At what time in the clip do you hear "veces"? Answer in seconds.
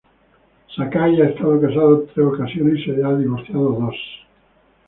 3.85-4.01